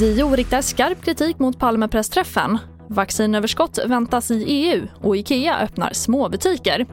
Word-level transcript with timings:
JO 0.00 0.36
riktar 0.36 0.62
skarp 0.62 1.04
kritik 1.04 1.38
mot 1.38 1.58
Palmepressträffen. 1.58 2.58
Vaccinöverskott 2.88 3.78
väntas 3.86 4.30
i 4.30 4.44
EU 4.44 4.86
och 5.00 5.16
Ikea 5.16 5.58
öppnar 5.58 5.92
småbutiker. 5.92 6.86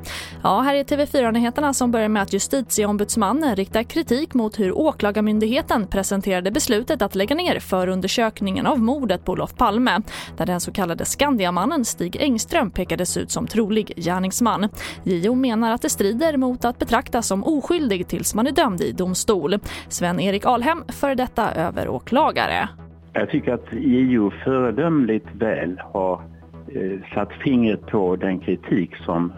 Ja, 0.43 0.59
här 0.59 0.75
är 0.75 0.83
TV4-nyheterna 0.83 1.73
som 1.73 1.91
börjar 1.91 2.09
med 2.09 2.21
att 2.21 2.33
justitieombudsmannen 2.33 3.55
riktar 3.55 3.83
kritik 3.83 4.33
mot 4.33 4.59
hur 4.59 4.77
Åklagarmyndigheten 4.77 5.87
presenterade 5.87 6.51
beslutet 6.51 7.01
att 7.01 7.15
lägga 7.15 7.35
ner 7.35 7.59
förundersökningen 7.59 8.65
av 8.65 8.79
mordet 8.79 9.25
på 9.25 9.31
Olof 9.31 9.55
Palme 9.55 10.01
där 10.37 10.45
den 10.45 10.59
så 10.59 10.71
kallade 10.71 11.05
Skandiamannen 11.05 11.85
Stig 11.85 12.17
Engström 12.19 12.71
pekades 12.71 13.17
ut 13.17 13.31
som 13.31 13.47
trolig 13.47 13.93
gärningsman. 13.97 14.69
JO 15.03 15.35
menar 15.35 15.71
att 15.71 15.81
det 15.81 15.89
strider 15.89 16.37
mot 16.37 16.65
att 16.65 16.79
betraktas 16.79 17.27
som 17.27 17.43
oskyldig 17.43 18.07
tills 18.07 18.35
man 18.35 18.47
är 18.47 18.51
dömd 18.51 18.81
i 18.81 18.91
domstol. 18.91 19.59
Sven-Erik 19.89 20.45
Alhem, 20.45 20.83
före 20.87 21.15
detta 21.15 21.51
överåklagare. 21.51 22.69
Jag 23.13 23.29
tycker 23.29 23.53
att 23.53 23.73
JO 23.73 24.31
föredömligt 24.43 25.27
väl 25.33 25.81
har 25.93 26.21
eh, 26.67 26.99
satt 27.13 27.33
fingret 27.33 27.87
på 27.87 28.15
den 28.15 28.39
kritik 28.39 28.95
som 28.95 29.33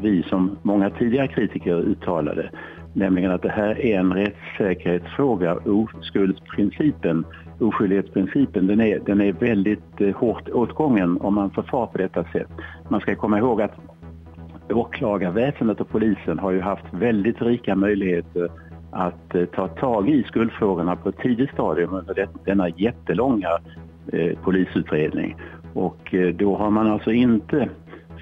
vi 0.00 0.22
som 0.22 0.58
många 0.62 0.90
tidigare 0.90 1.28
kritiker 1.28 1.74
uttalade. 1.74 2.50
Nämligen 2.92 3.30
att 3.30 3.42
det 3.42 3.50
här 3.50 3.80
är 3.80 3.98
en 3.98 4.12
rättssäkerhetsfråga. 4.12 5.54
Oskuldsprincipen, 5.54 7.24
oskyldighetsprincipen, 7.60 8.66
den 8.66 8.80
är, 8.80 8.98
den 9.06 9.20
är 9.20 9.32
väldigt 9.32 10.00
eh, 10.00 10.16
hårt 10.16 10.48
åtgången 10.48 11.20
om 11.20 11.34
man 11.34 11.50
förfar 11.50 11.86
på 11.86 11.98
detta 11.98 12.24
sätt. 12.24 12.48
Man 12.88 13.00
ska 13.00 13.16
komma 13.16 13.38
ihåg 13.38 13.62
att 13.62 13.74
åklagarväsendet 14.70 15.80
och 15.80 15.88
polisen 15.88 16.38
har 16.38 16.50
ju 16.50 16.60
haft 16.60 16.84
väldigt 16.92 17.42
rika 17.42 17.76
möjligheter 17.76 18.48
att 18.94 19.34
eh, 19.34 19.44
ta 19.44 19.68
tag 19.68 20.08
i 20.08 20.22
skuldfrågorna 20.22 20.96
på 20.96 21.08
ett 21.08 21.18
tidigt 21.18 21.50
stadium 21.50 21.94
under 21.94 22.28
denna 22.44 22.68
jättelånga 22.68 23.48
eh, 24.12 24.38
polisutredning. 24.38 25.36
Och 25.74 26.14
eh, 26.14 26.34
då 26.34 26.56
har 26.56 26.70
man 26.70 26.86
alltså 26.86 27.12
inte 27.12 27.68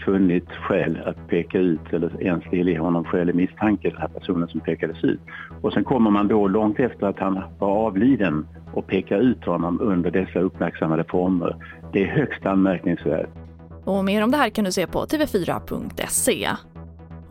funnit 0.05 0.51
skäl 0.51 0.99
att 1.07 1.29
peka 1.29 1.59
ut 1.59 1.93
eller 1.93 2.23
ens 2.23 2.45
delge 2.51 2.79
honom 2.79 3.05
skälig 3.05 3.35
misstanke, 3.35 3.91
den 3.91 4.01
här 4.01 4.09
personen 4.09 4.49
som 4.49 4.61
pekades 4.61 5.05
ut. 5.05 5.21
Och 5.61 5.73
sen 5.73 5.85
kommer 5.85 6.11
man 6.11 6.29
då 6.29 6.49
långt 6.49 6.81
efter 6.81 7.07
att 7.07 7.19
han 7.19 7.43
var 7.59 7.69
avliden 7.69 8.47
och 8.73 8.87
pekar 8.87 9.19
ut 9.19 9.45
honom 9.45 9.81
under 9.81 10.11
dessa 10.11 10.41
uppmärksammade 10.41 11.05
former. 11.05 11.57
Det 11.93 12.03
är 12.03 12.07
högst 12.07 12.47
anmärkningsvärt. 12.47 13.31
Och 13.85 14.05
mer 14.05 14.25
om 14.25 14.31
det 14.31 14.37
här 14.37 14.51
kan 14.51 14.65
du 14.65 14.73
se 14.73 14.87
på 14.87 15.05
tv4.se. 15.05 16.49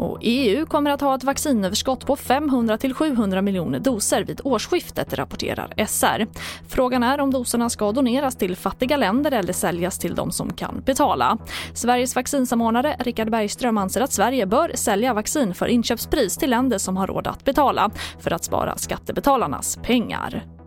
Och 0.02 0.18
EU 0.22 0.66
kommer 0.66 0.92
att 0.92 1.02
ha 1.02 1.16
ett 1.16 1.24
vaccinöverskott 1.24 2.06
på 2.06 2.16
500 2.16 2.78
700 2.94 3.42
miljoner 3.42 3.80
doser 3.80 4.24
vid 4.24 4.42
årsskiftet, 4.44 5.14
rapporterar 5.14 5.74
SR. 5.88 6.28
Frågan 6.68 7.04
är 7.04 7.20
om 7.20 7.32
doserna 7.32 7.70
ska 7.70 7.92
doneras 7.92 8.36
till 8.36 8.56
fattiga 8.56 8.98
länder 8.98 9.32
eller 9.32 9.54
säljas 9.54 10.00
till 10.00 10.16
de 10.16 10.32
som 10.32 10.54
kan 10.54 10.82
betala. 10.86 11.38
Sveriges 11.74 12.16
vaccinsamordnare 12.16 12.96
Richard 13.00 13.32
Bergström 13.32 13.78
anser 13.78 14.02
att 14.02 14.14
Sverige 14.14 14.46
bör 14.46 14.72
sälja 14.76 15.14
vaccin 15.14 15.54
för 15.54 15.68
inköpspris 15.68 16.38
till 16.38 16.50
länder 16.50 16.78
som 16.78 16.98
har 16.98 17.08
råd 17.08 17.28
att 17.28 17.46
betala 17.46 17.92
för 18.20 18.34
att 18.34 18.44
spara 18.44 18.78
skattebetalarnas 18.78 19.80
pengar. 19.84 20.61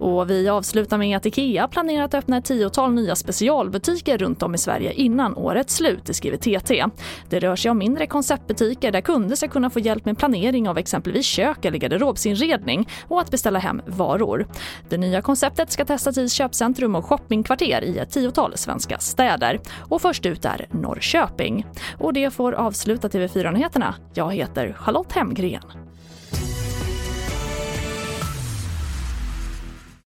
Och 0.00 0.30
vi 0.30 0.48
avslutar 0.48 0.98
med 0.98 1.16
att 1.16 1.26
Ikea 1.26 1.68
planerar 1.68 2.04
att 2.04 2.14
öppna 2.14 2.36
ett 2.36 2.44
tiotal 2.44 2.92
nya 2.92 3.16
specialbutiker 3.16 4.18
runt 4.18 4.42
om 4.42 4.54
i 4.54 4.58
Sverige 4.58 4.92
innan 4.92 5.36
årets 5.36 5.74
slut, 5.74 6.04
det 6.04 6.14
skriver 6.14 6.36
TT. 6.36 6.84
Det 7.28 7.40
rör 7.40 7.56
sig 7.56 7.70
om 7.70 7.78
mindre 7.78 8.06
konceptbutiker 8.06 8.92
där 8.92 9.00
kunder 9.00 9.36
ska 9.36 9.48
kunna 9.48 9.70
få 9.70 9.80
hjälp 9.80 10.04
med 10.04 10.18
planering 10.18 10.68
av 10.68 10.78
exempelvis 10.78 11.26
kök 11.26 11.64
eller 11.64 11.78
garderobsinredning 11.78 12.88
och 13.08 13.20
att 13.20 13.30
beställa 13.30 13.58
hem 13.58 13.82
varor. 13.86 14.46
Det 14.88 14.98
nya 14.98 15.22
konceptet 15.22 15.70
ska 15.70 15.84
testas 15.84 16.18
i 16.18 16.28
köpcentrum 16.28 16.94
och 16.94 17.04
shoppingkvarter 17.04 17.84
i 17.84 17.98
ett 17.98 18.10
tiotal 18.10 18.56
svenska 18.56 18.98
städer. 18.98 19.60
Och 19.78 20.02
först 20.02 20.26
ut 20.26 20.44
är 20.44 20.66
Norrköping. 20.70 21.66
Och 21.98 22.12
det 22.12 22.30
får 22.30 22.52
avsluta 22.52 23.08
TV4-nyheterna. 23.08 23.94
Jag 24.14 24.34
heter 24.34 24.72
Charlotte 24.72 25.12
Hemgren. 25.12 25.89